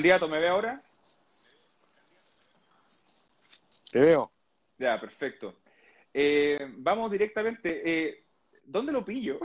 [0.00, 0.80] Candidato, ¿me ve ahora?
[3.90, 4.32] Te veo.
[4.78, 5.56] Ya, perfecto.
[6.14, 7.82] Eh, vamos directamente.
[7.84, 8.24] Eh,
[8.64, 9.38] ¿Dónde lo pillo?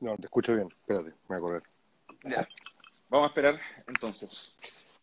[0.00, 0.66] No, te escucho bien.
[0.72, 1.62] Espérate, me voy a correr.
[2.24, 2.48] Ya.
[3.08, 5.00] Vamos a esperar entonces.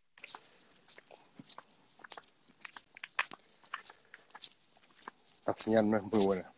[5.48, 6.50] La señal no es muy buena.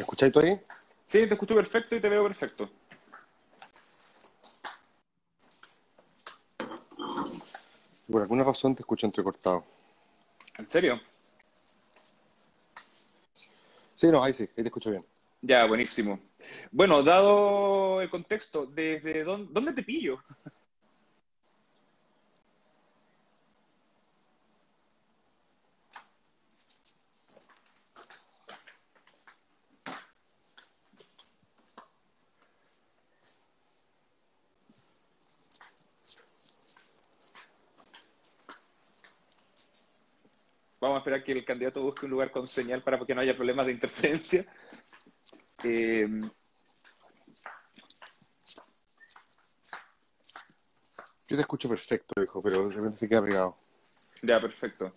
[0.00, 0.58] ¿Me escucháis tú ahí?
[1.08, 2.70] Sí, te escucho perfecto y te veo perfecto.
[8.10, 9.62] Por alguna razón te escucho entrecortado.
[10.56, 10.98] ¿En serio?
[13.94, 15.02] Sí, no, ahí sí, ahí te escucho bien.
[15.42, 16.18] Ya, buenísimo.
[16.70, 20.24] Bueno, dado el contexto, ¿desde dónde, dónde te pillo?
[40.80, 43.34] Vamos a esperar que el candidato busque un lugar con señal para que no haya
[43.34, 44.44] problemas de interferencia.
[45.64, 46.06] Eh,
[51.28, 53.54] Yo te escucho perfecto, hijo, pero de repente se queda pegado.
[54.20, 54.92] ya, perfecto.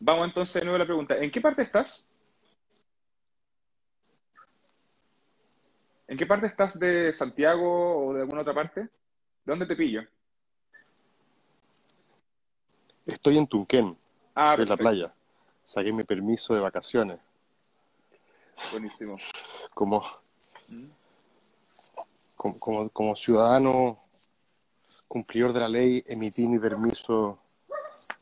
[0.00, 1.16] Vamos entonces de nuevo a la pregunta.
[1.16, 2.08] ¿En qué parte estás?
[6.06, 8.82] ¿En qué parte estás de Santiago o de alguna otra parte?
[8.82, 8.88] ¿De
[9.44, 10.02] dónde te pillo?
[13.06, 13.96] Estoy en Tunquén,
[14.34, 15.12] Ah, en la playa.
[15.64, 17.18] Saqué mi permiso de vacaciones.
[18.70, 19.16] Buenísimo.
[19.72, 20.02] Como,
[20.68, 20.86] Mm.
[22.36, 24.00] como, como, como ciudadano
[25.08, 27.38] cumplidor de la ley, emití mi permiso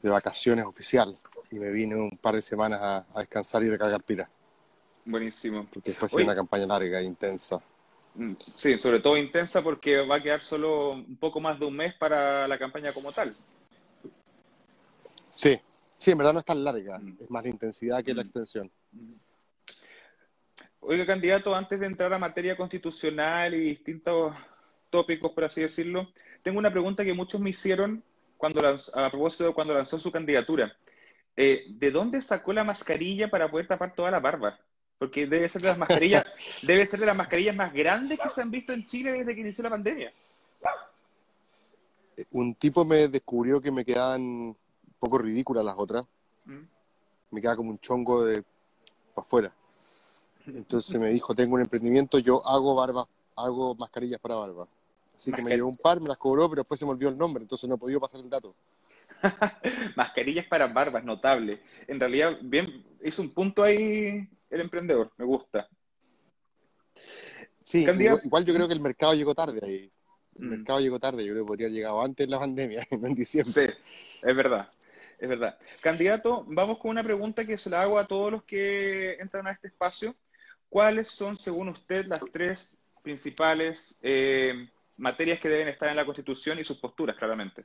[0.02, 1.16] de vacaciones oficial
[1.50, 4.28] y me vine un par de semanas a, a descansar y recargar pilas,
[5.04, 5.66] Buenísimo.
[5.72, 7.58] porque sido una campaña larga e intensa.
[8.14, 11.76] Mm, Sí, sobre todo intensa porque va a quedar solo un poco más de un
[11.76, 13.32] mes para la campaña como tal.
[15.30, 15.58] Sí,
[16.02, 17.16] sí, en verdad no es tan larga, Mm.
[17.20, 18.26] es más la intensidad que la Mm.
[18.26, 18.70] extensión.
[20.80, 24.34] Oiga, candidato, antes de entrar a materia constitucional y distintos
[24.90, 26.08] tópicos, por así decirlo,
[26.42, 28.02] tengo una pregunta que muchos me hicieron
[28.36, 30.76] cuando lanz- a propósito de cuando lanzó su candidatura.
[31.36, 34.58] Eh, ¿de dónde sacó la mascarilla para poder tapar toda la barba?
[34.98, 36.24] Porque debe ser de las mascarillas,
[36.62, 39.40] debe ser de las mascarillas más grandes que se han visto en Chile desde que
[39.40, 40.12] inició la pandemia.
[42.16, 44.56] Eh, Un tipo me descubrió que me quedaban
[45.02, 46.06] poco ridículas las otras,
[46.46, 46.60] Mm.
[47.32, 48.42] me quedaba como un chongo de
[49.14, 49.52] para afuera.
[50.46, 54.66] Entonces me dijo, tengo un emprendimiento, yo hago barba, hago mascarillas para barba.
[55.14, 57.18] Así que me llevó un par, me las cobró, pero después se me olvidó el
[57.18, 58.54] nombre, entonces no he podido pasar el dato.
[59.96, 61.60] Mascarillas para barbas, notable.
[61.86, 65.68] En realidad, bien, hizo un punto ahí el emprendedor, me gusta.
[67.60, 69.90] Sí, igual, igual yo creo que el mercado llegó tarde ahí.
[70.38, 70.48] El Mm.
[70.50, 73.52] mercado llegó tarde, yo creo que podría haber llegado antes de la pandemia, en diciembre.
[73.52, 74.66] Sí, es verdad,
[75.22, 75.56] es verdad.
[75.80, 79.52] Candidato, vamos con una pregunta que se la hago a todos los que entran a
[79.52, 80.16] este espacio.
[80.68, 84.58] ¿Cuáles son, según usted, las tres principales eh,
[84.98, 87.64] materias que deben estar en la Constitución y sus posturas, claramente?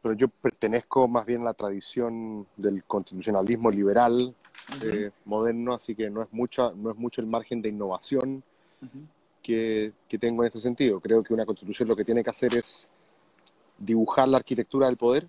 [0.00, 4.32] Pero yo pertenezco más bien a la tradición del constitucionalismo liberal
[4.80, 8.40] eh, moderno, así que no es, mucha, no es mucho el margen de innovación
[9.42, 11.00] que, que tengo en este sentido.
[11.00, 12.88] Creo que una constitución lo que tiene que hacer es
[13.78, 15.28] dibujar la arquitectura del poder,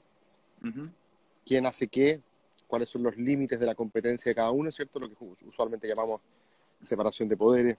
[1.46, 2.22] quién hace qué,
[2.68, 5.00] cuáles son los límites de la competencia de cada uno, ¿cierto?
[5.00, 6.22] Lo que usualmente llamamos
[6.82, 7.78] separación de poderes,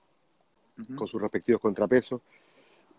[0.97, 2.21] con sus respectivos contrapesos.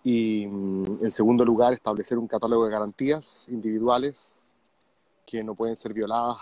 [0.04, 4.40] Y mm, en segundo lugar, establecer un catálogo de garantías individuales
[5.26, 6.38] que no pueden ser violadas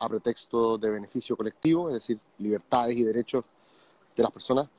[0.00, 3.46] a pretexto de beneficio colectivo, es decir, libertades y derechos
[4.16, 4.70] de las personas,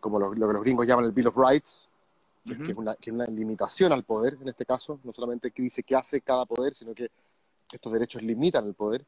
[0.00, 1.88] como lo, lo que los gringos llaman el Bill of Rights,
[2.46, 2.62] que, Ujú.
[2.64, 5.62] que es una, que es una limitación al poder en este caso, no solamente que
[5.62, 7.10] dice qué hace cada poder, sino que
[7.72, 9.04] estos derechos limitan el poder.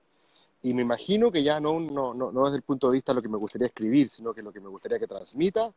[0.62, 3.16] Y me imagino que ya no, no, no, no desde el punto de vista de
[3.16, 5.72] lo que me gustaría escribir, sino que lo que me gustaría que transmita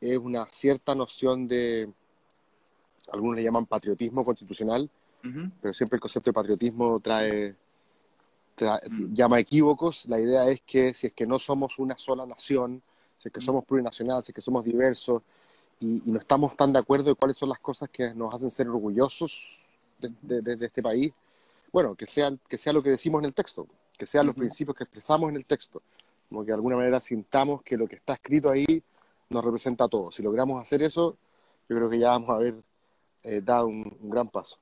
[0.00, 1.88] es una cierta noción de,
[3.12, 4.88] algunos le llaman patriotismo constitucional,
[5.24, 5.50] ujú.
[5.62, 7.54] pero siempre el concepto de patriotismo trae,
[8.54, 9.14] trae- Mm.
[9.14, 10.04] llama equívocos.
[10.06, 12.82] La idea es que si es que no somos una sola nación,
[13.22, 13.44] si es que Mm.
[13.44, 15.22] somos plurinacional, si es que somos diversos
[15.80, 18.50] y, y no estamos tan de acuerdo de cuáles son las cosas que nos hacen
[18.50, 19.60] ser orgullosos
[19.98, 21.14] de, de- de- de este país,
[21.72, 23.66] bueno, que sea, que sea lo que decimos en el texto,
[23.96, 24.40] que sean los Ujú.
[24.40, 25.82] principios que expresamos en el texto,
[26.28, 28.82] como que de alguna manera sintamos que lo que está escrito ahí
[29.28, 30.14] nos representa a todos.
[30.14, 31.16] Si logramos hacer eso,
[31.68, 32.54] yo creo que ya vamos a haber
[33.22, 34.56] eh, dado un, gran paso.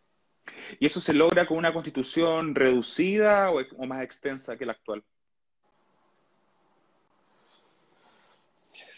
[0.78, 5.04] ¿Y eso se logra con una constitución reducida o, más extensa que la actual?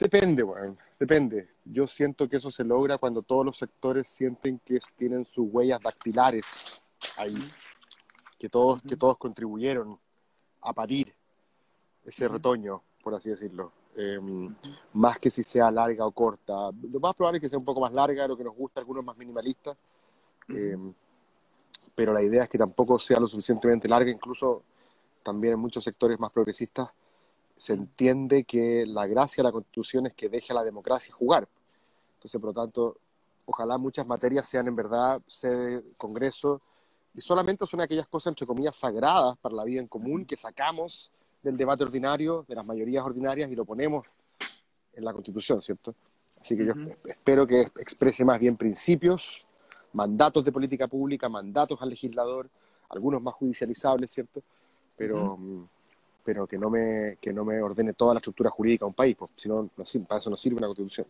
[0.00, 1.48] Depende, bueno, depende.
[1.64, 5.80] Yo siento que eso se logra cuando todos los sectores sienten que tienen sus huellas
[5.80, 6.84] dactilares
[7.16, 7.36] ahí,
[8.38, 9.96] que todos, que todos contribuyeron
[10.62, 11.14] a parir
[12.04, 13.72] ese retoño, por así decirlo.
[13.96, 14.54] Em,
[14.94, 16.70] más que si sea larga o corta.
[16.90, 19.04] Lo más probable es que sea un poco más larga, lo que nos gusta, algunos
[19.04, 19.76] más minimalistas.
[20.48, 20.92] Em,
[21.94, 24.62] pero la idea es que tampoco sea lo suficientemente larga, incluso
[25.22, 26.88] también en muchos sectores más progresistas
[27.58, 31.48] se entiende que la gracia de la Constitución es que deje a la democracia jugar.
[32.14, 32.98] Entonces, por lo tanto,
[33.46, 36.60] ojalá muchas materias sean en verdad sede Congreso
[37.14, 41.10] y solamente son aquellas cosas, entre comillas, sagradas para la vida en común que sacamos
[41.42, 44.04] del debate ordinario, de las mayorías ordinarias y lo ponemos
[44.92, 45.94] en la Constitución, ¿cierto?
[46.40, 46.72] Así que yo
[47.06, 49.48] espero que exprese más bien principios,
[49.92, 52.48] mandatos de política pública, mandatos al legislador,
[52.90, 54.42] algunos más judicializables, ¿cierto?
[54.96, 55.38] Pero,
[56.28, 59.16] pero que, no me, que no me ordene toda la estructura jurídica de un país,
[59.18, 59.66] pues, si no,
[60.06, 61.06] para eso no sirve una constitución.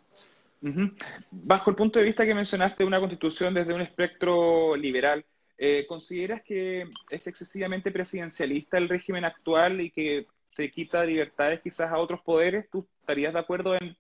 [1.49, 5.25] Bajo el punto de vista que mencionaste, una constitución desde un espectro liberal,
[5.57, 11.91] eh, ¿consideras que es excesivamente presidencialista el régimen actual y que se quita libertades quizás
[11.91, 12.71] a otros poderes?
[12.71, 13.97] ¿Tú estarías de acuerdo en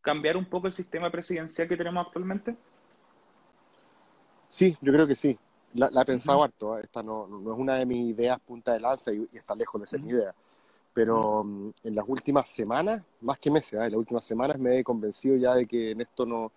[0.00, 2.54] cambiar un poco el sistema presidencial que tenemos actualmente?
[4.48, 5.38] Sí, yo creo que sí.
[5.74, 6.78] La, he pensado harto.
[6.78, 6.82] ¿eh?
[6.84, 9.86] Esta no, no, es una de mis ideas punta de lanza y, está lejos de
[9.86, 10.34] ser mi idea.
[10.92, 13.84] Pero mm, en las últimas semanas, más que meses, ¿eh?
[13.84, 16.50] en las últimas semanas me he convencido ya de que en esto no,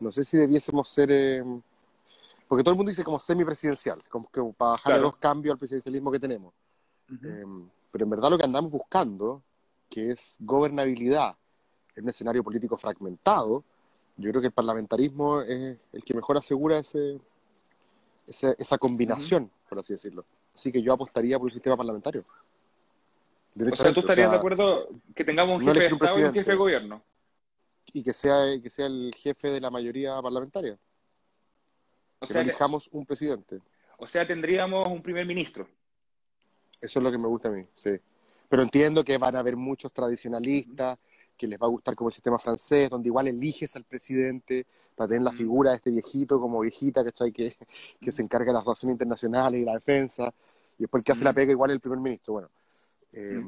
[0.00, 1.44] no sé si debiésemos ser, eh,
[2.48, 6.10] porque todo el mundo dice como semipresidencial, como que para bajar los cambios al presidencialismo
[6.10, 6.52] que tenemos.
[7.06, 9.42] pero en verdad lo que andamos buscando,
[9.88, 11.34] que es gobernabilidad
[11.94, 13.62] en un escenario político fragmentado,
[14.16, 17.20] yo creo que el parlamentarismo es el que mejor asegura ese,
[18.28, 20.24] esa combinación, por así decirlo.
[20.54, 22.22] Así que yo apostaría por un sistema parlamentario.
[23.60, 26.50] O sea, ¿tú estarías de acuerdo que tengamos un jefe de Estado y un jefe
[26.50, 27.02] de gobierno?
[27.92, 30.78] Y que sea, que sea el jefe de la mayoría parlamentaria.
[32.20, 33.60] O que sea, elijamos un presidente.
[33.98, 35.68] O sea, tendríamos un primer ministro.
[36.80, 37.90] Eso es lo que me gusta a mí, sí.
[38.48, 41.00] Pero entiendo que van a haber muchos tradicionalistas
[41.38, 45.08] que les va a gustar como el sistema francés, donde igual eliges al presidente para
[45.08, 47.32] tener la figura de este viejito como viejita, ¿cachai?
[47.32, 47.56] Que,
[48.00, 50.32] que se encarga de las relaciones internacionales y la defensa,
[50.76, 52.34] y después el que hace la pega igual el primer ministro.
[52.34, 52.48] Bueno,
[53.12, 53.42] eh,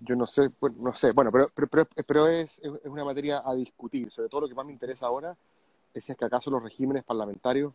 [0.00, 4.10] yo no sé, no sé, bueno, pero, pero, pero, es, es, una materia a discutir.
[4.10, 5.36] Sobre todo lo que más me interesa ahora
[5.94, 7.72] es si es que acaso los regímenes parlamentarios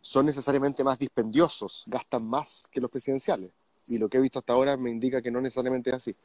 [0.00, 3.50] son necesariamente más dispendiosos, gastan más que los presidenciales.
[3.88, 6.16] Y lo que he visto hasta ahora me indica que no necesariamente es así.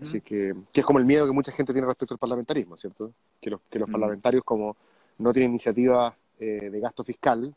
[0.00, 3.12] Así que, que es como el miedo que mucha gente tiene respecto al parlamentarismo, ¿cierto?
[3.40, 3.92] Que los, que los mm.
[3.92, 4.76] parlamentarios, como
[5.18, 7.54] no tienen iniciativa eh, de gasto fiscal,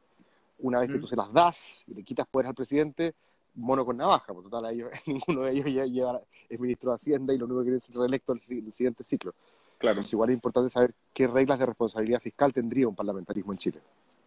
[0.60, 3.14] una vez que tú se las das y le quitas poder al presidente,
[3.56, 7.34] mono con navaja, porque total, ellos, ninguno de ellos ya lleva, es ministro de Hacienda
[7.34, 9.34] y lo único que quiere es ser reelecto el, el siguiente ciclo.
[9.78, 9.96] Claro.
[9.96, 13.80] Entonces, igual es importante saber qué reglas de responsabilidad fiscal tendría un parlamentarismo en Chile.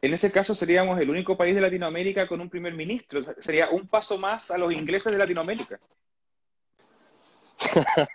[0.03, 3.23] En ese caso seríamos el único país de Latinoamérica con un primer ministro.
[3.41, 5.79] Sería un paso más a los ingleses de Latinoamérica.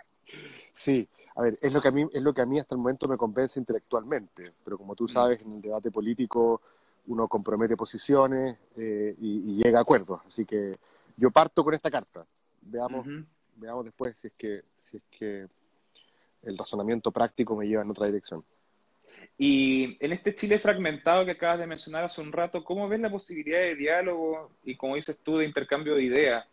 [0.73, 2.79] sí, a ver, es lo, que a mí, es lo que a mí hasta el
[2.79, 5.09] momento me convence intelectualmente, pero como tú mm.
[5.09, 6.61] sabes, en el debate político
[7.07, 10.21] uno compromete posiciones eh, y, llega a acuerdos.
[10.25, 10.77] Así que
[11.17, 12.23] yo parto con esta carta.
[12.61, 13.05] Veamos,
[13.55, 15.47] veamos después si es que, si es que
[16.43, 18.41] el razonamiento práctico me lleva en otra dirección.
[19.37, 23.09] Y en este Chile fragmentado que acabas de mencionar hace un rato, ¿cómo ves la
[23.09, 26.45] posibilidad de diálogo y, como dices tú, de intercambio de ideas?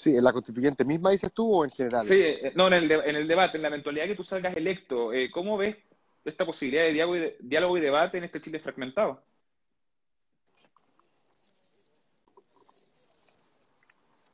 [0.00, 2.02] Sí, ¿en la constituyente misma dices tú o en general?
[2.02, 5.12] Sí, eh, no, en el, en el debate, en la eventualidad que tú salgas electo,
[5.12, 5.76] eh, ¿cómo ves
[6.24, 9.22] esta posibilidad de diálogo, y de diálogo y debate en este Chile fragmentado?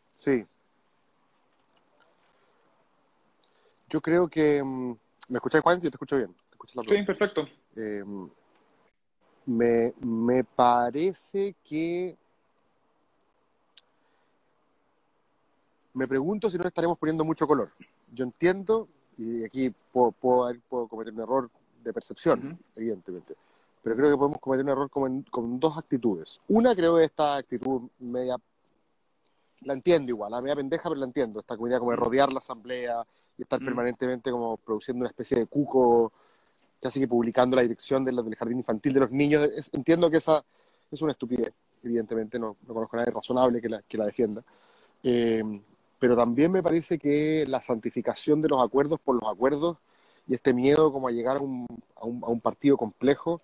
[0.08, 0.44] Sí,
[3.88, 4.62] Yo creo que...
[4.62, 4.92] Mm,
[5.30, 5.80] ¿Me escuchas, Juan?
[5.80, 6.32] Yo te escucho bien.
[6.88, 7.49] sí, perfecto.
[7.75, 8.04] Eh,
[9.46, 12.16] me, me parece que...
[15.97, 17.69] Me pregunto si no estaremos poniendo mucho color.
[18.12, 18.88] Yo entiendo,
[19.19, 21.50] y aquí puedo, puedo, cometer un error
[21.83, 23.35] de percepción, evidentemente,
[23.83, 26.41] pero creo que podemos cometer un error con, con dos actitudes.
[26.49, 28.37] Una creo que esta actitud media
[29.62, 31.41] la entiendo igual, la media pendeja, pero la entiendo.
[31.41, 33.05] Esta comunidad como de rodear la asamblea,
[33.38, 36.11] y estar permanentemente como produciendo una especie de cuco,
[36.81, 39.49] casi que publicando la dirección del jardín infantil de los niños.
[39.73, 40.43] entiendo que esa
[40.91, 41.53] es una estupidez.
[41.83, 44.43] evidentemente no, no conozco a nadie razonable que la, que la defienda.
[45.03, 45.43] Eh,
[45.99, 49.79] pero también me parece que la santificación de los acuerdos por los acuerdos
[50.29, 53.41] y este miedo como a llegar a un, a un, a un partido complejo,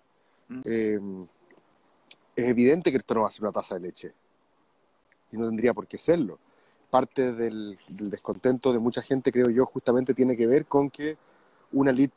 [0.49, 0.61] Mm.
[0.65, 0.99] eh,
[2.35, 4.13] es evidente que esto no va a ser una taza de leche.
[5.31, 6.37] Y no tendría por qué serlo.
[6.89, 11.17] Parte del, del descontento de mucha gente, creo yo, justamente tiene que ver con que
[11.71, 12.13] una elite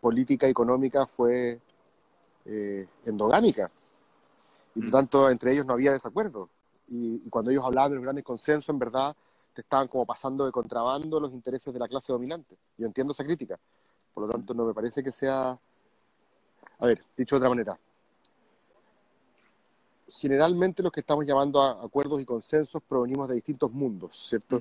[0.00, 1.60] política económica fue
[2.44, 3.70] eh, endogámica.
[4.74, 4.92] Y por Mm.
[4.92, 6.48] tanto, entre ellos no había desacuerdo.
[6.88, 9.14] Y, y cuando ellos hablaban de los grandes consensos, en verdad,
[9.54, 12.56] te estaban como pasando de contrabando los intereses de la clase dominante.
[12.78, 13.56] Yo entiendo esa crítica.
[14.14, 15.58] Por lo tanto, no me parece que sea...
[16.78, 17.78] A ver, dicho de otra manera.
[20.08, 24.60] Generalmente los que estamos llamando a acuerdos y consensos provenimos de distintos mundos, ¿cierto?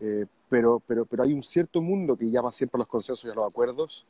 [0.00, 3.30] Eh, pero, pero, pero hay un cierto mundo que llama siempre a los consensos y
[3.30, 4.04] a los acuerdos,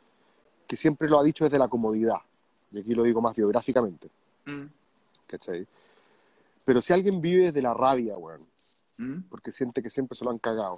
[0.66, 2.20] que siempre lo ha dicho desde la comodidad.
[2.72, 4.08] Y aquí lo digo más biográficamente,
[4.46, 4.66] Mm.
[5.26, 5.66] ¿cachai?
[6.64, 8.40] Pero si alguien vive desde la rabia, weón,
[8.98, 9.22] Mm.
[9.28, 10.74] porque siente que siempre se lo han cagado,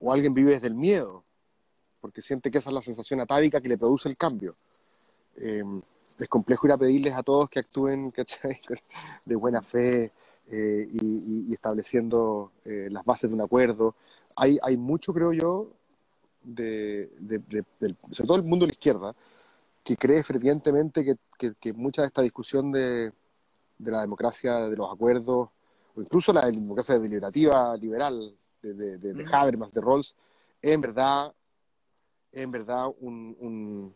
[0.00, 1.24] o alguien vive desde el miedo,
[2.00, 4.52] porque siente que esa es la sensación atávica que le produce el cambio,
[5.36, 5.62] eh,
[6.18, 8.58] es complejo ir a pedirles a todos que actúen ¿cachai?
[9.24, 10.12] de buena fe
[10.50, 13.94] eh, y, y- estableciendo eh, las bases de un acuerdo.
[14.36, 15.72] Hay, hay mucho, creo yo,
[16.42, 17.38] de, de-
[17.80, 19.14] de- sobre todo el mundo de la izquierda,
[19.82, 23.12] que cree fervientemente que, que- que mucha de esta discusión de,
[23.78, 25.48] la democracia, de los acuerdos,
[25.96, 28.20] incluso la democracia deliberativa liberal
[28.62, 29.24] de, de, de, de.
[29.32, 30.14] Habermas, de Rawls,
[30.60, 31.32] es en verdad,
[32.32, 33.94] es en verdad un- un-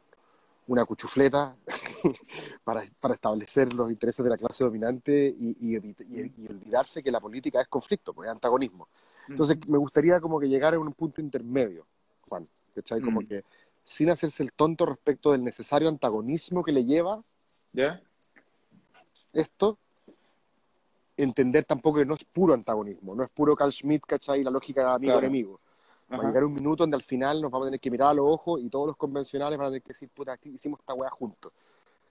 [0.67, 1.55] una cuchufleta
[2.65, 7.03] para, para establecer los intereses de la clase dominante y, y evit- y- y olvidarse
[7.03, 8.87] que la política es conflicto, pues es antagonismo.
[9.29, 11.85] Entonces me gustaría como que llegara a un punto intermedio,
[12.29, 13.01] Juan, ¿cachai?
[13.01, 13.27] Como Mm.
[13.27, 13.45] que
[13.85, 17.19] sin hacerse el tonto respecto del necesario antagonismo que le lleva
[17.73, 18.03] ¿Ya?
[19.33, 19.79] esto,
[21.19, 24.43] entender tampoco que no es puro antagonismo, no es puro Carl Schmitt, ¿cachai?
[24.45, 25.57] La lógica amigo-enemigo.
[26.11, 28.15] Va a llegar un minuto donde al final nos vamos a tener que mirar a
[28.15, 31.11] los ojos y todos los convencionales van a tener que decir, puta, hicimos esta weá
[31.11, 31.53] juntos.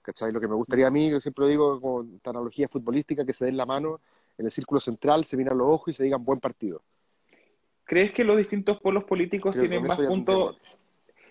[0.02, 0.30] ¿Cachai?
[0.30, 3.32] Lo que me gustaría a mí, yo siempre lo digo con esta analogía futbolística, que
[3.32, 4.00] se den la mano
[4.36, 6.80] en el círculo central, se miran los ojos y se digan buen partido.
[7.84, 10.56] ¿Crees que los distintos polos políticos Creo tienen más puntos?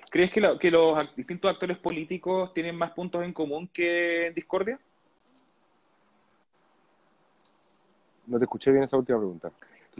[0.09, 4.33] ¿Crees que, la- que los distintos actores políticos tienen más puntos en común que en
[4.33, 4.79] discordia?
[8.27, 9.51] No te escuché bien esa última pregunta.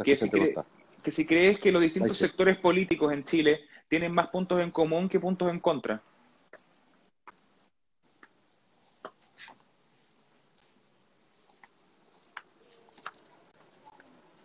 [0.04, 2.26] Que si, que si crees que los distintos sí.
[2.26, 6.02] sectores políticos en Chile tienen más puntos en común que puntos en contra.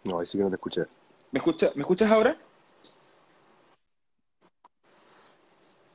[0.04, 0.82] No, ahí sí que no te escuché.
[1.32, 2.36] ¿Me, escucha, ¿Me escuchas ahora?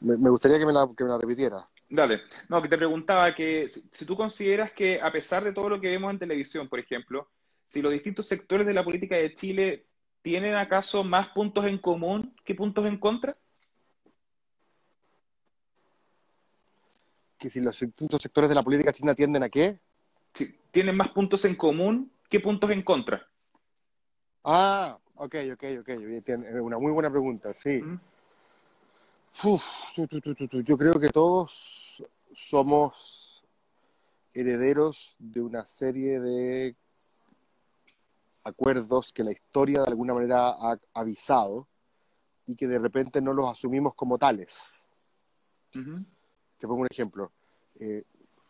[0.01, 1.67] Me, me gustaría que me, la, que me la repitiera.
[1.89, 2.21] Dale.
[2.49, 5.79] No, que te preguntaba que si, si tú consideras que a pesar de todo lo
[5.79, 7.29] que vemos en televisión, por ejemplo,
[7.67, 9.85] si los distintos sectores de la política de Chile
[10.21, 13.37] tienen acaso más puntos en común que puntos en contra?
[17.37, 19.79] Que si los distintos sectores de la política china tienden a qué?
[20.71, 23.27] Tienen más puntos en común que puntos en contra.
[24.43, 25.89] Ah, ok, ok, ok.
[25.89, 26.29] Es
[26.61, 27.81] una muy buena pregunta, sí.
[27.81, 27.99] ¿Mm?
[29.43, 29.65] Uf.
[30.63, 32.01] Yo creo que todos
[32.33, 33.43] somos
[34.33, 36.75] herederos de una serie de
[38.47, 41.67] acuerdos que la historia de alguna manera ha avisado
[42.47, 44.83] y que de repente no los asumimos como tales.
[45.71, 47.29] Te pongo un ejemplo.
[47.79, 48.03] Eh,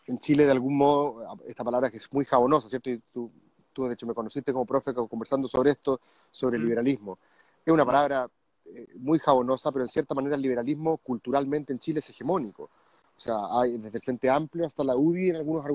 [0.05, 2.89] en Chile, de algún modo, esta palabra que es muy jabonosa, ¿cierto?
[2.89, 3.29] Y tú,
[3.73, 5.99] tú, de hecho, me conociste como profe conversando sobre esto,
[6.31, 7.19] sobre el liberalismo.
[7.65, 8.29] Es una palabra
[8.65, 12.63] eh, muy jabonosa, pero en cierta manera el liberalismo culturalmente en Chile es hegemónico.
[12.63, 15.65] O sea, hay desde el Frente Amplio hasta la UDI en algunos,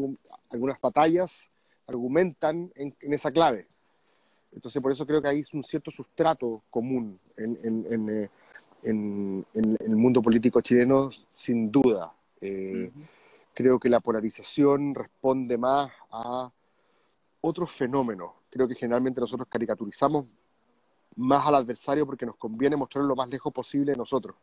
[0.48, 1.50] algunas batallas
[1.86, 3.66] argumentan en, en esa clave.
[4.54, 8.30] Entonces, por eso creo que hay un cierto sustrato común en, en- en, eh,
[8.82, 12.12] en- en el mundo político chileno, sin duda.
[12.40, 12.90] Eh,
[13.54, 16.50] creo que la polarización responde más a
[17.40, 18.32] otros fenómenos.
[18.50, 20.28] Creo que generalmente nosotros caricaturizamos
[21.16, 24.36] más al adversario porque nos conviene mostrarlo lo más lejos posible de nosotros.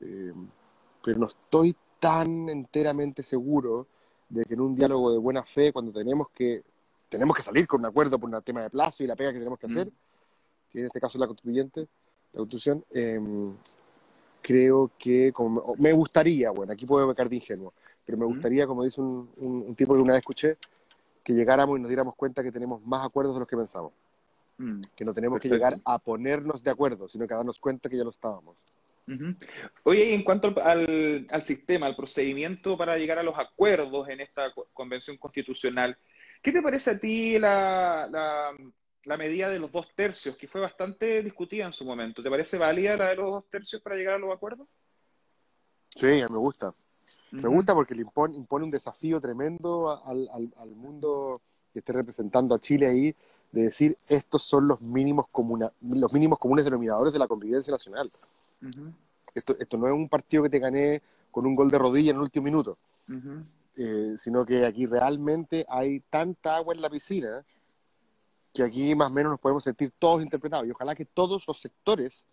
[0.00, 0.32] Eh,
[1.04, 3.86] pero no estoy tan enteramente seguro
[4.28, 6.62] de que en un diálogo de buena fe, cuando tenemos que,
[7.12, 9.38] tenemos que salir con un acuerdo por un tema de plazo y la pega que
[9.38, 9.90] tenemos que hacer, Mm.
[10.72, 11.80] que en este caso es la constituyente,
[12.32, 13.20] la constitución, eh,
[14.40, 17.72] creo que como, me gustaría, bueno, aquí puedo pecar de ingenuo,
[18.04, 18.28] pero me Mm.
[18.28, 20.56] gustaría, como dice un, un- un tipo que una vez escuché,
[21.22, 23.92] que llegáramos y nos diéramos cuenta que tenemos más acuerdos de los que pensamos,
[24.58, 24.80] Mm.
[24.96, 27.96] que no tenemos que llegar a ponernos de acuerdo, sino que a darnos cuenta que
[27.96, 28.56] ya lo estábamos.
[29.82, 34.52] Oye, y en cuanto al, sistema, al procedimiento para llegar a los acuerdos en esta
[34.72, 35.96] convención constitucional,
[36.42, 38.08] ¿Qué te parece a ti la,
[39.04, 42.20] la, medida de los dos tercios, que fue bastante discutida en su momento?
[42.20, 44.66] ¿Te parece válida la de los dos tercios para llegar a los acuerdos?
[45.88, 46.72] Sí, me gusta.
[47.30, 51.40] Me gusta porque le impone, impone un desafío tremendo al, al, mundo
[51.72, 53.14] que esté representando a Chile ahí,
[53.52, 58.10] de decir estos son los mínimos, comuna, los mínimos comunes denominadores de la convivencia nacional.
[59.34, 62.16] esto, esto no es un partido que te gané con un gol de rodilla en
[62.16, 62.76] el último minuto.
[63.76, 67.44] Eh, sino que aquí realmente hay tanta agua en la piscina
[68.52, 70.66] que aquí más o menos nos podemos sentir todos interpretados.
[70.66, 72.24] Y ojalá que todos los sectores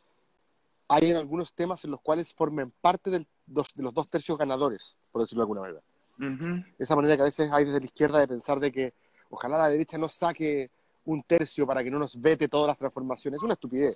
[0.90, 5.42] hayan algunos temas en los cuales formen parte de los dos tercios ganadores, por decirlo
[5.42, 5.82] de alguna manera.
[6.78, 8.94] Esa manera que a veces hay desde la izquierda de pensar de que
[9.30, 10.70] ojalá la derecha no saque
[11.06, 13.38] un tercio para que no nos vete todas las transformaciones.
[13.38, 13.96] Es una estupidez.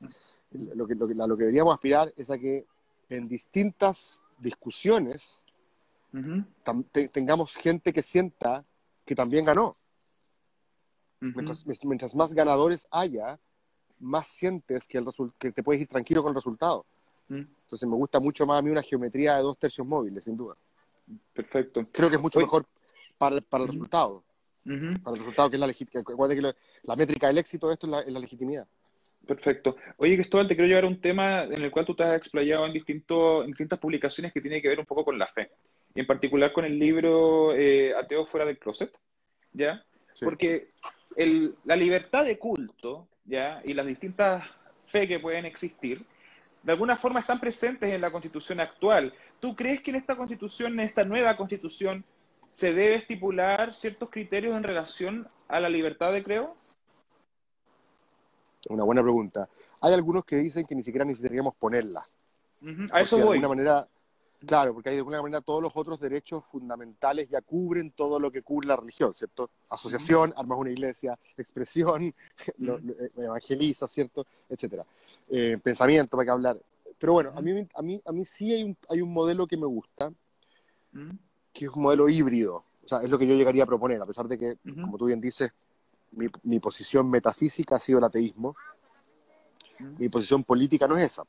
[0.52, 2.64] Lo que, lo que, lo que deberíamos aspirar es a que
[3.10, 5.43] en distintas discusiones
[7.12, 8.64] tengamos gente que sienta
[9.06, 9.74] que también ganó.
[11.20, 13.40] mientras, más ganadores haya,
[14.00, 15.06] más sientes que, el
[15.40, 16.86] que te puedes ir tranquilo con el resultado.
[17.30, 20.56] Entonces me gusta mucho más a mí una geometría de dos tercios móviles, sin duda.
[21.34, 21.86] Perfecto.
[21.92, 22.66] Creo que es mucho mejor
[23.18, 24.24] para, para el resultado.
[24.64, 26.56] Para el resultado que es la legitimidad.
[26.84, 28.68] la métrica del éxito de esto es la, legitimidad.
[29.26, 29.78] Perfecto.
[29.98, 32.66] Oye, Cristóbal, te quiero llevar a un tema en el cual tú te has explayado
[32.66, 35.50] en, distinto, en distintas publicaciones que tiene que ver un poco con la fe
[35.96, 38.92] y en particular con el libro eh, Ateo fuera del closet,
[39.54, 39.84] ¿ya?
[40.22, 40.72] Porque
[41.16, 43.60] el, la libertad de culto, ¿ya?
[43.64, 44.46] Y las distintas
[44.86, 46.04] fe que pueden existir,
[46.64, 49.14] de alguna forma están presentes en la constitución actual.
[49.40, 52.04] ¿Tú crees que en esta constitución, en esta nueva constitución,
[52.52, 56.48] se debe estipular ciertos criterios en relación a la libertad de creo?
[58.70, 59.50] Una buena pregunta.
[59.82, 62.02] Hay algunos que dicen que ni siquiera necesitaríamos ponerla.
[62.92, 63.40] A eso voy.
[63.40, 63.88] De alguna manera,
[64.46, 68.30] Claro, porque hay de alguna manera todos los otros derechos fundamentales ya cubren todo lo
[68.30, 69.52] que cubre la religión, ¿cierto?
[69.70, 72.14] Asociación, armas una iglesia, expresión,
[72.48, 74.26] eh, evangeliza, ¿cierto?
[74.50, 74.84] Etcétera.
[75.30, 76.60] Eh, pensamiento, para que hablar.
[76.98, 79.56] Pero bueno, a mí, a mí, a mí sí hay un, hay un modelo que
[79.56, 80.12] me gusta,
[81.54, 82.64] que es un modelo híbrido.
[82.86, 85.06] O sea, es lo que yo llegaría a proponer, a pesar de que, como tú
[85.06, 85.52] bien dices,
[86.12, 88.56] mi, mi, posición metafísica ha sido el ateísmo.
[89.98, 91.24] Mi posición política no es esa.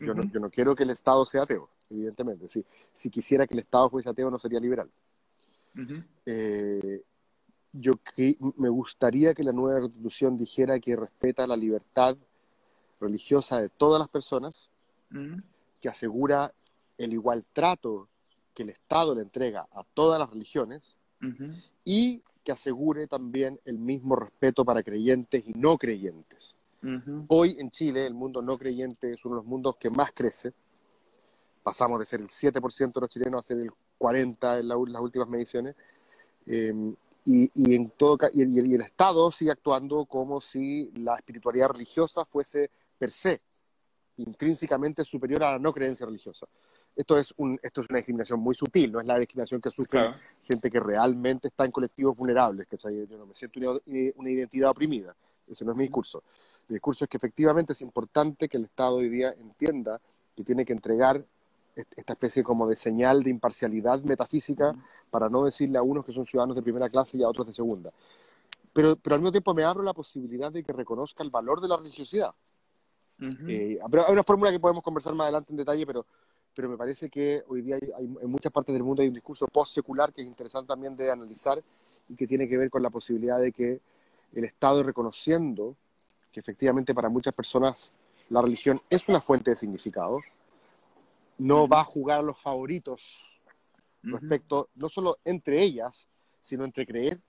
[0.00, 2.46] Yo, no, yo no quiero que el Estado sea ateo evidentemente.
[2.46, 4.90] Si, si quisiera que el Estado fuese ateo, no sería liberal.
[6.26, 7.02] Eh,
[7.72, 7.94] yo
[8.56, 12.16] me gustaría que la nueva constitución dijera que respeta la libertad
[13.00, 14.70] religiosa de todas las personas,
[15.80, 16.52] que asegura
[16.98, 18.08] el igual trato
[18.54, 20.96] que el Estado le entrega a todas las religiones
[21.84, 26.63] y que asegure también el mismo respeto para creyentes y no creyentes.
[27.28, 30.52] Hoy en Chile el mundo no creyente es uno de los mundos que más crece
[31.64, 35.28] pasamos de ser el 7% de los chilenos a ser el 40% en las últimas
[35.28, 35.74] mediciones.
[36.46, 36.94] Em,
[37.24, 42.70] y, y, en todo, y, el Estado sigue actuando como si la espiritualidad religiosa fuese
[42.98, 43.40] per se,
[44.18, 46.46] intrínsecamente superior a la no creencia religiosa.
[46.94, 50.00] Esto es, un, esto es una discriminación muy sutil, no es la discriminación que sufre
[50.42, 53.80] gente que realmente está en colectivos vulnerables, que yo no me siento una,
[54.16, 55.16] una identidad oprimida,
[55.48, 56.22] ese no es mi discurso.
[56.68, 60.00] Mi discurso es que efectivamente es importante que el Estado hoy día entienda
[60.34, 61.24] que tiene que entregar
[61.96, 64.74] esta especie como de señal de imparcialidad metafísica
[65.10, 67.52] para no decirle a unos que son ciudadanos de primera clase y a otros de
[67.52, 67.90] segunda.
[68.72, 71.68] Pero, pero al mismo tiempo me abro la posibilidad de que reconozca el valor de
[71.68, 72.32] la religiosidad.
[73.20, 76.04] Eh, hay una fórmula que podemos conversar más adelante en detalle, pero,
[76.54, 79.46] pero me parece que hoy día hay, en muchas partes del mundo hay un discurso
[79.46, 81.62] post-secular que es interesante también de analizar
[82.08, 83.80] y que tiene que ver con la posibilidad de que
[84.34, 85.76] el Estado reconociendo
[86.34, 87.96] que efectivamente para muchas personas
[88.28, 90.20] la religión es una fuente de significado,
[91.38, 93.38] no va a jugar a los favoritos
[94.02, 96.08] respecto, no solo entre ellas,
[96.40, 97.20] sino entre creer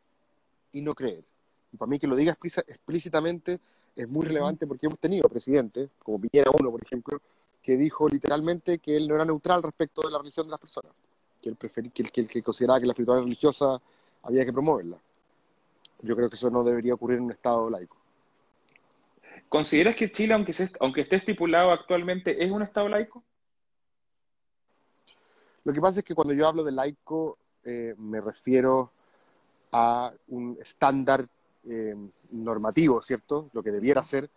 [0.72, 1.24] y no creer.
[1.72, 2.36] Y para mí que lo diga
[2.68, 3.60] explícitamente
[3.96, 7.22] es muy relevante porque hemos tenido presidentes, como Piñera uno, por ejemplo,
[7.62, 10.94] que dijo literalmente que él no era neutral respecto de la religión de las personas,
[11.41, 13.80] que él, prefería, que, que, que consideraba que la espiritualidad religiosa
[14.24, 14.98] había que promoverla.
[16.02, 18.05] Yo creo que eso no debería ocurrir en un Estado laico.
[19.49, 23.23] ¿Consideras que Chile, aunque, aunque esté estipulado actualmente, es un Estado laico?
[25.63, 28.91] Lo que pasa es que cuando yo hablo de laico eh, me refiero
[29.71, 31.25] a un estándar
[31.67, 31.95] eh,
[32.34, 33.49] normativo, ¿cierto?
[33.53, 34.29] Lo que debiera ser,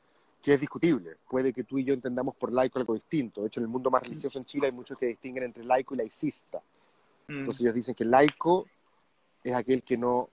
[0.43, 1.11] que es discutible.
[1.29, 3.43] Puede que tú y yo entendamos por laico algo distinto.
[3.43, 5.95] De hecho, en el mundo más religioso en Chile hay muchos que distinguen entre laico
[5.95, 6.63] y laicista.
[7.29, 7.41] Mm.
[7.41, 8.67] Entonces ellos dicen que laico
[9.45, 10.31] es aquel que no,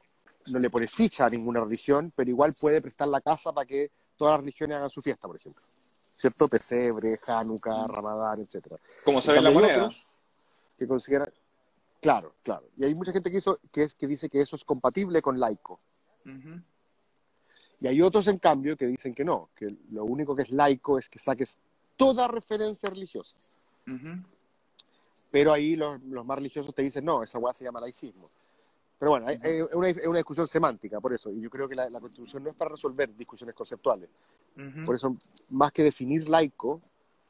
[0.47, 3.91] no le pone ficha a ninguna religión, pero igual puede prestar la casa para que
[4.17, 5.61] todas las religiones hagan su fiesta, por ejemplo.
[5.61, 6.47] ¿Cierto?
[6.47, 7.87] Pesebre, Hanukkah, mm.
[7.87, 8.75] Ramadán, etc.
[9.03, 9.91] Como saben la moneda
[10.77, 11.27] que considera,
[12.01, 12.65] claro, claro.
[12.77, 15.39] Y hay mucha gente que, hizo, que, es, que dice que eso es compatible con
[15.39, 15.79] laico.
[17.81, 20.97] Y hay otros, en cambio, que dicen que no, que lo único que es laico
[20.97, 21.59] es que saques
[21.97, 23.35] toda referencia religiosa.
[25.31, 28.27] Pero ahí los, más religiosos te dicen, no, esa hueá se llama laicismo.
[28.97, 31.29] Pero bueno, es una, una, discusión semántica, por eso.
[31.31, 34.09] Y yo creo que la, Constitución no es para resolver discusiones conceptuales.
[34.85, 35.15] Por eso,
[35.51, 36.81] más que definir laico,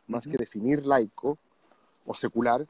[0.08, 1.38] más que definir laico
[2.06, 2.62] o secular,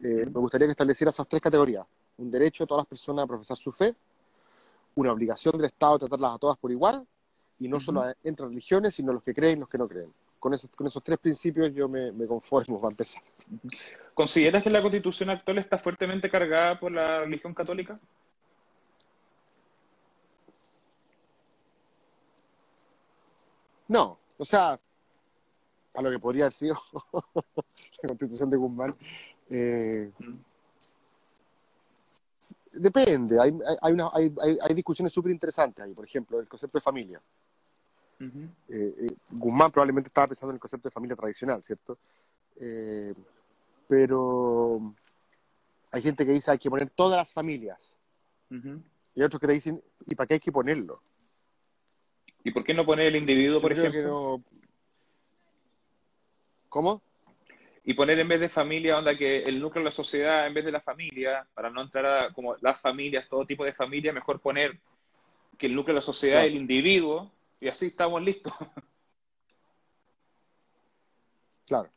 [0.00, 1.86] eh, me gustaría que estableciera esas tres categorías.
[2.18, 3.94] Un derecho de todas las personas a profesar su fe,
[4.96, 7.06] una obligación del Estado de tratarlas a todas por igual,
[7.58, 10.08] y no solo entre religiones, sino los que creen y los que no creen.
[10.38, 13.22] Con esos, con esos tres principios yo me, me conformo para empezar.
[14.12, 17.98] ¿Consideras que la constitución actual está fuertemente cargada por la religión católica?
[23.92, 24.78] No, o sea,
[25.94, 26.80] a lo que podría haber sido
[28.02, 28.96] la constitución de Guzmán.
[29.50, 30.10] Eh,
[32.72, 33.52] depende, hay,
[33.82, 37.20] hay, hay, hay discusiones súper interesantes ahí, por ejemplo, el concepto de familia.
[38.18, 41.98] Eh, eh, Guzmán probablemente estaba pensando en el concepto de familia tradicional, ¿cierto?
[43.88, 44.78] pero
[45.90, 47.98] hay gente que dice hay que poner todas las familias.
[49.14, 51.02] Y otros que te dicen, ¿y para qué hay que ponerlo?
[52.44, 54.42] ¿Y por qué no poner el individuo, por ejemplo?
[56.68, 57.02] ¿Cómo?
[57.84, 60.64] Y poner en vez de familia, onda que el núcleo de la sociedad, en vez
[60.64, 64.40] de la familia, para no entrar a como las familias, todo tipo de familia, mejor
[64.40, 64.78] poner
[65.58, 68.52] que el núcleo de la sociedad es el individuo, y así estamos listos.
[71.66, 71.88] Claro.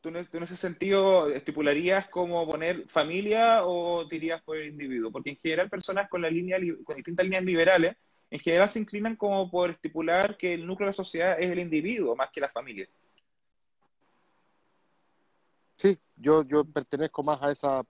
[0.00, 5.12] ¿Tú en, ese sentido estipularías cómo poner familia o dirías por el individuo?
[5.12, 7.96] Porque en general personas con la línea con distintas líneas liberales
[8.32, 11.58] en general se inclinan como por estipular que el núcleo de la sociedad es el
[11.58, 12.88] individuo más que la familia.
[15.74, 17.82] Sí, yo, yo pertenezco más a esa,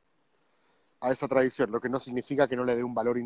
[1.00, 3.18] a esa tradición, lo que no significa que no le dé un valor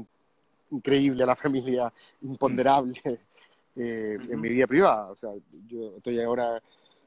[0.71, 3.01] increíble a la familia, imponderable
[3.77, 5.11] eh, en mi vida privada.
[5.11, 5.31] O sea,
[5.67, 6.63] yo estoy ahora,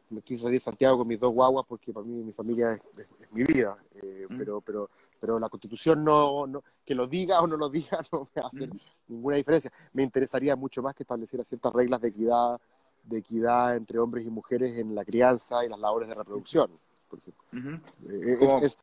[0.10, 3.14] me quise salir de Santiago con mis dos guaguas porque para mí mi familia es,
[3.32, 4.90] mi vida, eh, pero, pero
[5.20, 8.70] pero la constitución no, no, que lo diga o no lo diga no me hace
[9.08, 9.72] ninguna diferencia.
[9.94, 12.60] Me interesaría mucho más que estableciera ciertas reglas de equidad,
[13.04, 16.70] de equidad entre hombres y mujeres en la crianza y las labores de reproducción.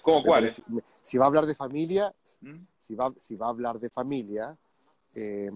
[0.02, 0.60] ¿Cómo, cuáles?
[1.02, 2.12] Si, va a hablar de familia,
[2.80, 4.56] si, va, si va a hablar de familia,
[5.14, 5.50] eh,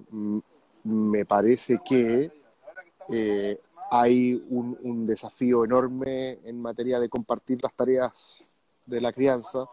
[0.85, 2.31] me parece que
[3.09, 9.66] eh, hay un, un desafío enorme en materia de compartir las tareas de la crianza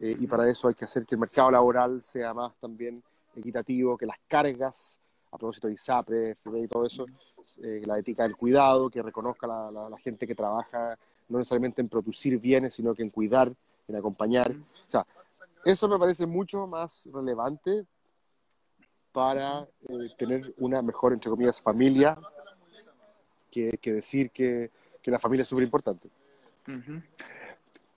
[0.00, 3.02] eh, y para eso hay que hacer que el mercado laboral sea más también
[3.36, 7.06] equitativo, que las cargas, a propósito de ISAPRE, y todo eso,
[7.62, 10.96] eh, la ética del cuidado, que reconozca la, la, gente que trabaja
[11.28, 13.52] no necesariamente en producir bienes, sino que en cuidar,
[13.86, 14.50] en acompañar.
[14.52, 15.04] O sea,
[15.64, 17.84] eso me parece mucho más relevante
[19.12, 22.14] para eh, tener una mejor, entre comillas, familia,
[23.50, 24.70] que, que decir que,
[25.02, 26.08] que, la familia es súper importante.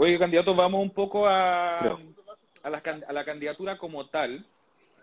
[0.03, 4.43] Oye, candidato, vamos un poco a, a, la, candidatura como tal.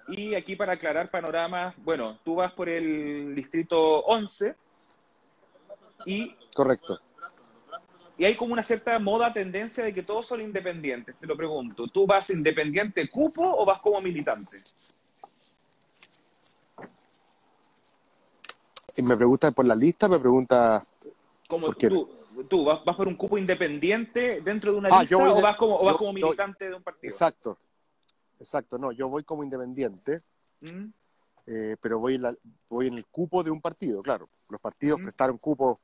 [0.08, 4.56] Y aquí para aclarar panoramas, bueno, tú vas por el distrito 11
[6.04, 6.34] y...
[6.52, 6.98] Correcto.
[8.18, 11.16] Y hay como una cierta moda, tendencia de que todos son independientes.
[11.16, 14.56] Te lo pregunto, ¿tú vas independiente cupo o vas como militante?
[18.96, 20.82] Y me pregunta por la lista, me pregunta...
[21.46, 22.17] Como tú,
[22.48, 25.96] tú vas, por un cupo independiente dentro de una ah, lista o, vas como, vas
[25.96, 27.12] como militante de un partido?
[27.12, 27.58] Exacto,
[28.38, 30.22] exacto, no, yo voy como independiente,
[30.60, 30.86] ¿Mm?
[31.46, 32.20] eh, pero voy,
[32.68, 34.28] voy en el cupo de un partido, claro.
[34.50, 35.02] Los partidos ¿Mm?
[35.04, 35.78] prestaron cupos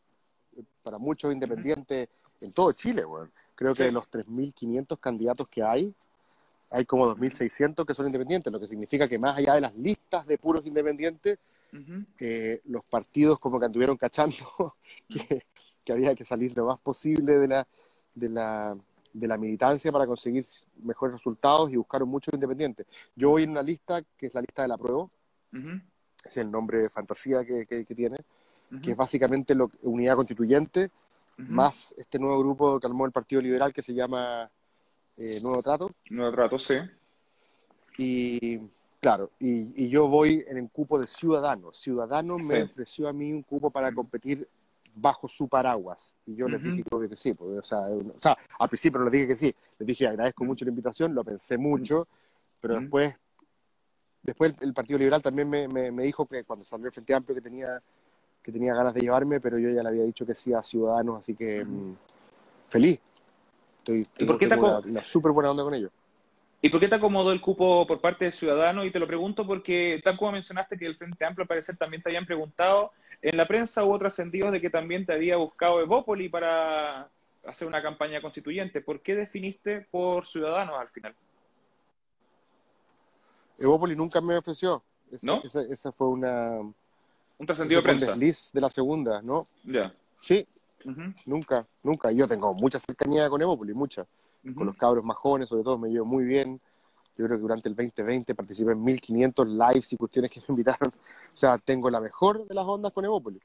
[0.82, 2.08] para muchos independientes
[2.40, 3.28] en todo Chile, bueno.
[3.54, 5.94] Creo que de los 3.500 candidatos que hay,
[6.70, 10.26] hay como 2.600 que son independientes, lo que significa que más allá de las listas
[10.26, 11.38] de puros independientes,
[12.20, 14.76] eh, los partidos como que anduvieron cachando
[15.08, 15.42] que,
[15.84, 17.66] que había que salir lo más posible de la,
[18.14, 18.74] de la,
[19.12, 20.44] de la militancia para conseguir
[20.82, 22.86] mejores resultados y buscaron muchos independientes.
[23.14, 25.06] Yo voy en una lista que es la lista de la prueba,
[26.24, 28.16] es el nombre de fantasía que, que, tiene,
[28.82, 30.90] que es básicamente lo, unidad constituyente,
[31.38, 34.50] más este nuevo grupo que armó el Partido Liberal que se llama
[35.16, 35.88] eh, Nuevo Trato.
[36.10, 36.74] Nuevo Trato, sí.
[37.98, 38.58] Y
[39.00, 41.76] claro, y, y, yo voy en el cupo de Ciudadanos.
[41.76, 44.46] Ciudadanos me ofreció a mí un cupo para competir
[44.94, 46.14] bajo su paraguas.
[46.26, 47.32] Y yo les dije que sí.
[47.34, 49.54] Pues, o, sea, o, sea, al principio les dije que sí.
[49.78, 52.06] Les dije agradezco mucho la invitación, lo pensé mucho,
[52.60, 53.14] pero después
[54.24, 57.42] después el Partido Liberal también me, me, dijo que cuando salió el Frente Amplio que
[57.42, 57.80] tenía,
[58.42, 61.18] que tenía ganas de llevarme, pero yo ya le había dicho que sí a Ciudadanos,
[61.18, 61.94] así que mm,
[62.68, 63.00] feliz.
[63.78, 65.92] Estoy, ¿Y por qué una, súper buena onda con ellos.
[66.64, 68.86] ¿Y por qué te acomodó el cupo por parte de Ciudadanos?
[68.86, 72.02] Y te lo pregunto porque, tal como mencionaste que el Frente Amplio al parecer también
[72.02, 76.30] te habían preguntado, en la prensa hubo trascendidos de que también te había buscado Evópoli
[76.30, 76.94] para
[77.46, 78.80] hacer una campaña constituyente.
[78.80, 81.14] ¿Por qué definiste por Ciudadanos al final?
[83.58, 84.82] Evópoli nunca me ofreció.
[85.12, 85.42] Esa, ¿No?
[85.44, 86.60] esa, esa fue una...
[86.60, 89.46] Un trascendido de un desliz de la segunda, ¿no?
[89.64, 89.92] Ya.
[90.14, 90.46] Sí,
[91.26, 92.10] nunca, nunca.
[92.10, 94.06] Yo tengo mucha cercanía con Evópoli, mucha.
[94.52, 96.60] Con los cabros más jóvenes, sobre todo, me llevo muy bien.
[97.16, 100.90] Yo creo que durante el 2020 participé en 1500 lives y cuestiones que me invitaron.
[100.90, 103.40] O sea, tengo la mejor de las ondas con Evópoli.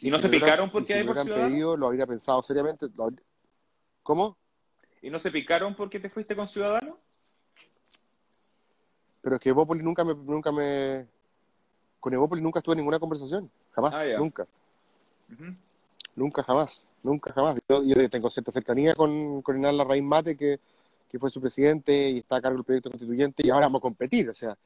[0.00, 2.86] ¿Y no si se picaron porque si hay por pedido, lo habría pensado seriamente.
[2.98, 3.22] habría-
[4.02, 4.36] ¿Cómo?
[5.02, 6.96] ¿Y no se picaron porque te fuiste con Ciudadanos?
[9.22, 11.06] Pero es que Evópoli nunca me, nunca me...
[12.00, 13.50] Con Evópoli nunca estuve en ninguna conversación.
[13.72, 14.44] Jamás, Ah, nunca.
[16.16, 16.82] Nunca, jamás.
[17.02, 17.58] Nunca, jamás.
[17.68, 20.60] Yo, yo tengo cierta cercanía con, con Inal Larraín Mate, que,
[21.10, 23.82] que fue su presidente y está a cargo del proyecto constituyente, y ahora vamos a
[23.82, 24.28] competir.
[24.30, 24.56] O sea,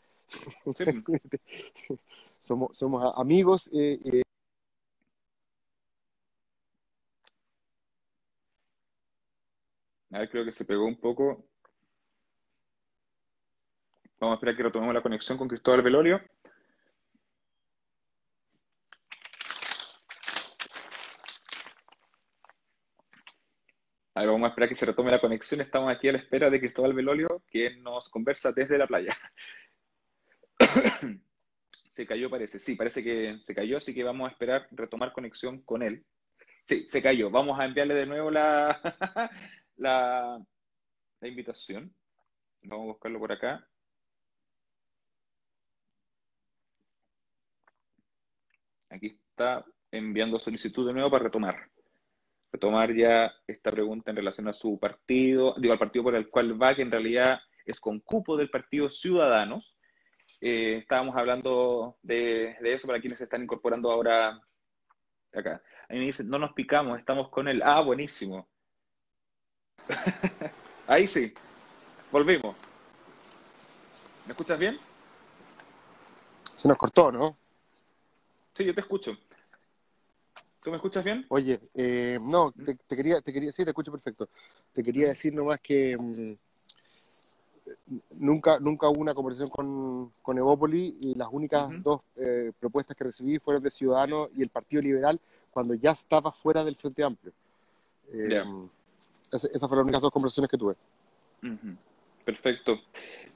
[0.75, 0.85] Sí.
[2.39, 3.69] somos, somos amigos.
[3.73, 4.23] eh, eh,
[10.13, 11.45] A ver, creo que se pegó un poco.
[14.19, 16.21] Vamos a esperar que retomemos la conexión con Cristóbal Velorio.
[24.15, 25.61] A ver, vamos a esperar que se retome la conexión.
[25.61, 29.17] Estamos aquí a la espera de Cristóbal Velorio, que nos conversa desde la playa.
[31.91, 32.59] Se cayó, parece.
[32.59, 36.05] Sí, parece que se cayó, así que vamos a esperar retomar conexión con él.
[36.67, 37.31] Sí, se cayó.
[37.31, 38.81] Vamos a enviarle de nuevo la,
[39.77, 40.45] la,
[41.21, 41.95] la invitación.
[42.63, 43.69] Vamos a buscarlo por acá.
[48.89, 51.71] Aquí está enviando solicitud de nuevo para retomar.
[52.55, 56.63] Retomar ya esta pregunta en relación a su partido, digo, al partido por el cual
[56.63, 59.77] va, que en realidad es con cupo del partido Ciudadanos.
[60.41, 64.41] Eh, estábamos hablando de, de eso para quienes se están incorporando ahora
[65.33, 65.61] acá.
[65.89, 67.61] A mí me dicen, no nos picamos, estamos con él.
[67.65, 68.49] Ah, buenísimo.
[70.87, 71.35] Ahí sí.
[72.13, 72.63] Volvimos.
[74.27, 74.77] ¿Me escuchas bien?
[76.57, 77.31] se nos cortó, ¿no?
[78.55, 79.19] Sí, yo te escucho.
[80.65, 81.23] ¿Tú me escuchas bien?
[81.29, 84.31] Oye, eh, no, te, te quería, te quería, sí, te escucho perfecto.
[84.73, 86.33] Te quería decir nomás que mm,
[88.19, 91.83] nunca, nunca hubo una conversación con, con Evópoli y las únicas Ujú.
[91.83, 96.33] dos eh, propuestas que recibí fueron de Ciudadanos y el Partido Liberal cuando ya estaba
[96.33, 97.33] fuera del Frente Amplio.
[98.13, 98.43] Eh,
[99.33, 100.77] esa- esas fueron las únicas dos conversaciones que tuve.
[101.43, 101.77] Ujú.
[102.25, 102.81] Perfecto.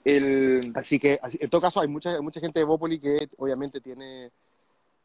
[0.03, 0.73] El...
[0.75, 4.31] Así que, en todo caso, hay mucha, mucha gente de Evópoli que obviamente tiene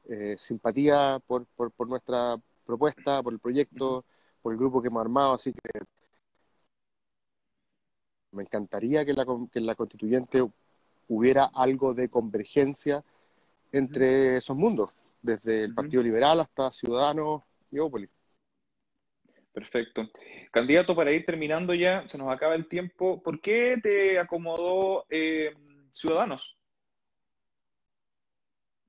[0.10, 4.06] eh, simpatía por, por, por nuestra propuesta, por el proyecto,
[4.42, 5.80] por el grupo que hemos armado, así que
[8.32, 10.44] me encantaría que en la, que la constituyente
[11.08, 13.04] hubiera algo de convergencia
[13.72, 15.74] entre esos mundos, desde el.
[15.74, 18.08] Partido Liberal hasta Ciudadanos y Evópoli.
[19.52, 20.10] Perfecto.
[20.52, 23.22] Candidato, para ir terminando ya, se nos acaba el tiempo.
[23.22, 25.54] ¿Por qué te acomodó eh,
[25.92, 26.58] Ciudadanos?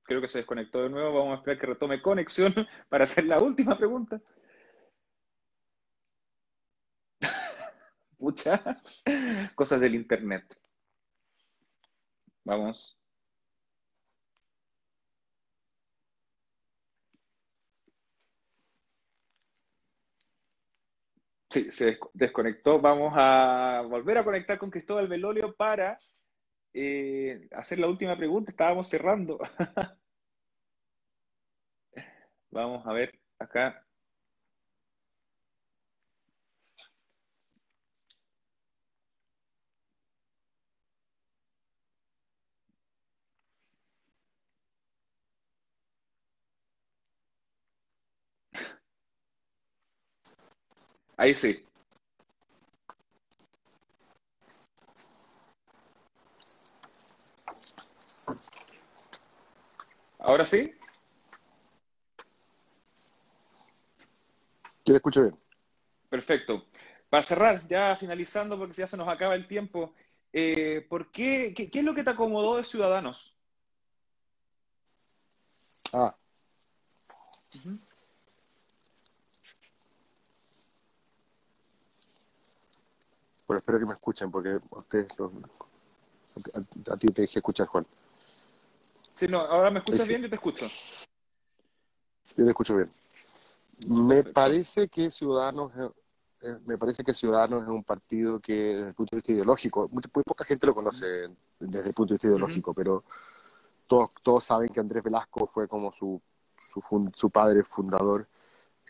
[0.05, 1.19] Creo que se desconectó de nuevo.
[1.19, 2.53] Vamos a esperar que retome conexión
[2.89, 4.21] para hacer la última pregunta.
[8.17, 8.81] Pucha,
[9.55, 10.45] cosas del internet.
[12.45, 12.97] Vamos.
[21.49, 22.81] Sí, se des- desconectó.
[22.81, 25.97] Vamos a volver a conectar con Cristóbal Velolio para
[26.75, 28.51] eh, hacer la última pregunta.
[28.51, 29.39] Estábamos cerrando.
[32.51, 33.85] Vamos a ver acá.
[51.17, 51.55] Ahí sí.
[60.25, 60.73] ¿Ahora sí?
[64.85, 65.35] Yo te escucho bien.
[66.09, 66.65] Perfecto.
[67.11, 69.93] Para cerrar, ya finalizando, porque ya se nos acaba el tiempo,
[70.33, 73.35] eh, ¿por qué, qué, qué es lo que te acomodó de Ciudadanos?
[75.93, 76.11] Ah,
[83.47, 87.67] bueno, espero que me escuchen porque a ustedes lo- a, a ti te dije escuchar,
[87.67, 87.85] Juan.
[89.17, 90.09] Sí, no, ahora me escuchas Sí, sí.
[90.09, 90.67] bien, yo te escucho.
[92.37, 92.89] Yo te escucho bien.
[93.87, 94.33] Me Perfecto.
[94.33, 95.71] parece que Ciudadanos
[96.65, 100.01] me parece que Ciudadanos es un partido que desde el punto de vista ideológico, muy,
[100.23, 101.05] poca gente lo conoce
[101.59, 103.03] desde el punto de vista ideológico, pero
[103.87, 106.21] todos, todos saben que Andrés Velasco fue como su,
[106.57, 106.81] su,
[107.13, 108.27] su padre fundador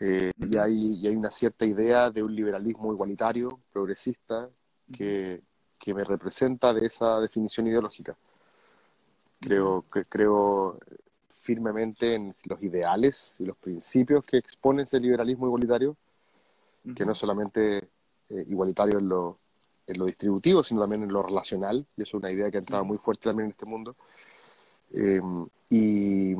[0.00, 4.48] eh, y, hay, y, hay, una cierta idea de un liberalismo igualitario, progresista,
[4.92, 5.42] que,
[5.80, 8.14] que, me representa de esa definición ideológica.
[9.40, 10.78] Creo, que, creo
[11.46, 15.96] firmemente en los ideales y los principios que expone ese liberalismo igualitario,
[16.94, 19.38] que no solamente eh, igualitario en lo,
[19.86, 22.60] en lo distributivo, sino también en lo relacional, y eso es una idea que ha
[22.60, 23.94] entrado muy fuerte también en este mundo.
[24.92, 25.20] Eh,
[25.70, 26.34] y,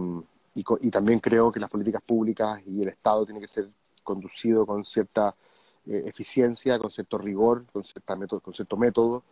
[0.55, 3.69] y, también creo que las políticas públicas y el Estado tienen que ser
[4.03, 5.35] conducido con cierta
[5.87, 9.23] eh, eficiencia, con cierto rigor, con, cierta método, con cierto método.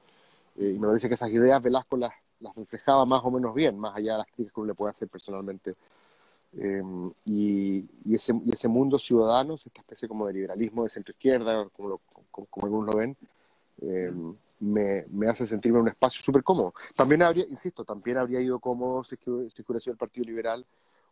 [0.56, 2.12] y me parece que esas ideas Velasco las,
[2.44, 4.92] las reflejaba más o menos bien, más allá de las críticas que uno le puede
[4.92, 5.72] hacer personalmente.
[6.56, 11.66] Em, y, y, ese, y ese mundo ciudadano, esta especie como de liberalismo de centro-izquierda,
[11.76, 11.98] como,
[12.30, 13.16] como, como, algunos lo ven,
[13.82, 16.72] em, me, me, hace sentirme en un espacio súper cómodo.
[16.96, 20.64] También habría, insisto, también habría ido cómodo si, si hubiera sido el Partido Liberal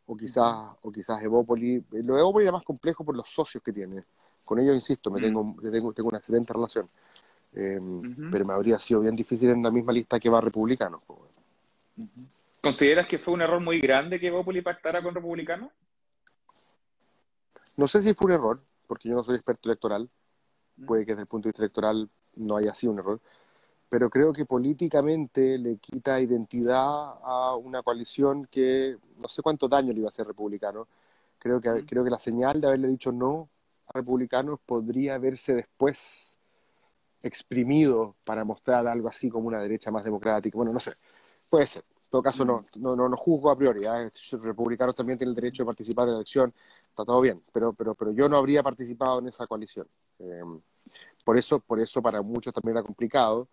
[0.07, 1.85] o quizás, o quizás Evópoli.
[1.90, 4.03] Lo de Evópoli era más complejo por los socios que tiene.
[4.45, 6.88] Con ellos, insisto, me tengo, tengo, tengo una excelente relación.
[7.55, 11.01] Em, pero me habría sido bien difícil en la misma lista que va republicano.
[12.62, 15.71] ¿Consideras que fue un error muy grande que Bópoli pactara con republicanos?
[17.77, 20.09] No sé si fue un error, porque yo no soy experto electoral.
[20.87, 23.21] Puede que desde el punto de vista electoral no haya sido un error.
[23.91, 29.93] Pero creo que políticamente le quita identidad a una coalición que no sé cuánto daño
[29.93, 30.88] le iba a hacer republicano.
[31.38, 33.49] Creo que, creo que la señal de haberle dicho no
[33.88, 36.38] a republicanos podría verse después
[37.23, 40.57] exprimido para mostrar algo así como una derecha más democrática.
[40.57, 40.93] Bueno, no sé,
[41.49, 41.85] puede ser.
[42.05, 43.85] En todo caso, no, no, no, juzgo a priori.
[43.85, 44.11] ¿eh?
[44.33, 46.53] Los republicanos también tienen el derecho de participar en la elección,
[46.89, 49.87] está todo bien, pero, pero, pero yo no habría participado en esa coalición.
[50.19, 50.43] Eh,
[51.25, 53.49] por, eso, por eso para muchos también era complicado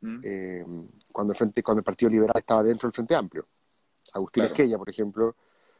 [0.00, 0.20] mm.
[0.24, 0.64] eh,
[1.12, 3.44] cuando, el Frente, cuando el Partido Liberal estaba dentro del Frente Amplio.
[4.14, 5.36] Agustín Esquella, por ejemplo,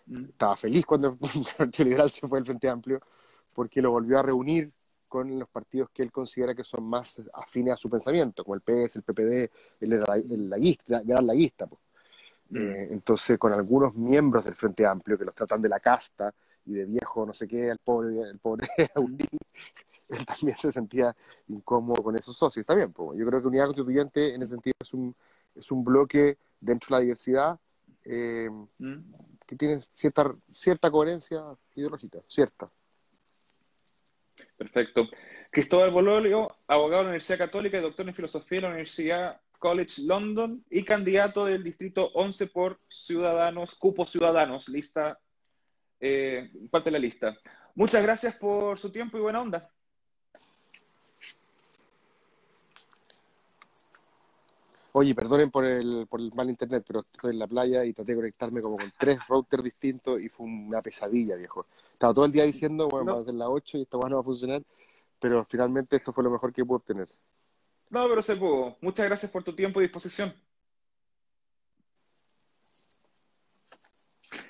[0.07, 0.25] mm.
[0.31, 3.01] estaba feliz cuando el Partido Liberal se fue al Frente Amplio
[3.53, 4.73] porque lo volvió a reunir
[5.13, 8.63] con los partidos que él considera que son más afines a su pensamiento, como el
[8.63, 9.51] PS, el PPD,
[9.83, 11.67] el, el, laguista, gran laguista.
[12.55, 16.33] Eh, entonces, con algunos miembros del Frente Amplio que los tratan de la casta
[16.65, 21.15] y de viejo, no sé qué, el pobre, el pobre él también se sentía
[21.49, 22.63] incómodo con esos socios.
[22.63, 25.15] Está bien, yo creo que Unidad Constituyente en ese sentido es un,
[25.55, 27.61] es un bloque dentro de la diversidad
[28.05, 28.49] eh,
[28.79, 28.97] mm.
[29.47, 31.43] que tiene cierta, cierta coherencia
[31.75, 32.71] ideológica, cierta.
[34.63, 35.07] Perfecto.
[35.51, 40.03] Cristóbal Bololio, abogado de la Universidad Católica y doctor en Filosofía de la Universidad College
[40.03, 45.19] London y candidato del Distrito 11 por Ciudadanos, Cupo Ciudadanos, lista,
[45.99, 47.37] eh, parte de la lista.
[47.75, 49.69] Muchas gracias por su tiempo y buena onda.
[54.95, 58.13] Oye, perdonen por el, por el mal internet, pero estoy en la playa y traté
[58.13, 61.65] de conectarme como con tres routers distintos y fue una pesadilla, viejo.
[61.95, 64.21] Estaba todo el día diciendo, bueno, vamos a hacer la 8 y esto no va
[64.21, 64.63] a funcionar,
[65.19, 67.09] pero finalmente esto fue lo mejor que pude obtener.
[67.89, 68.77] No, pero se pudo.
[68.83, 70.35] Muchas gracias por tu tiempo y disposición.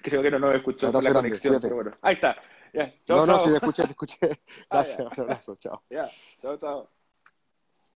[0.02, 1.92] Creo que no nos escuchó por la conexión, pero bueno.
[2.02, 2.36] Ahí está.
[3.06, 4.40] no, no, sí, te escuché, te escuché.
[4.68, 5.82] Gracias, un abrazo, chao.
[5.88, 7.01] Ya, chao, chao.